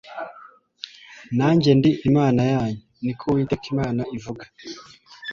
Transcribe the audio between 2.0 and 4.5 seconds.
Imana yanyu, niko Uwiteka Imana ivuga."